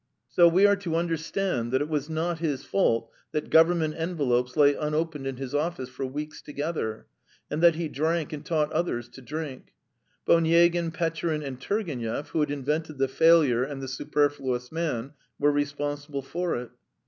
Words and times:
So 0.27 0.47
we 0.47 0.65
are 0.65 0.75
to 0.77 0.95
understand 0.95 1.71
that 1.71 1.81
it 1.83 1.87
was 1.87 2.09
not 2.09 2.39
his 2.39 2.65
fault 2.65 3.11
that 3.33 3.51
Government 3.51 3.93
envelopes 3.95 4.57
lay 4.57 4.73
unopened 4.73 5.27
in 5.27 5.37
his 5.37 5.53
office 5.53 5.89
for 5.89 6.07
weeks 6.07 6.41
together, 6.41 7.05
and 7.51 7.61
that 7.61 7.75
he 7.75 7.87
drank 7.87 8.33
and 8.33 8.43
taught 8.43 8.71
others 8.71 9.07
to 9.09 9.21
drink, 9.21 9.75
but 10.25 10.37
Onyegin, 10.37 10.89
Petchorin, 10.89 11.43
and 11.43 11.61
Turgenev, 11.61 12.29
who 12.29 12.39
had 12.39 12.49
invented 12.49 12.97
the 12.97 13.07
failure 13.07 13.63
and 13.63 13.79
the 13.79 13.87
superfluous 13.87 14.71
man, 14.71 15.13
were 15.37 15.51
responsible 15.51 16.23
for 16.23 16.55
it. 16.55 16.71